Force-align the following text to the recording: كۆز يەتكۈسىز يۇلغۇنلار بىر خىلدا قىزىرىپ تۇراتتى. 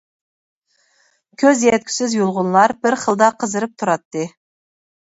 كۆز 1.43 1.61
يەتكۈسىز 1.67 2.17
يۇلغۇنلار 2.21 2.75
بىر 2.87 2.99
خىلدا 3.05 3.31
قىزىرىپ 3.45 3.79
تۇراتتى. 3.81 4.31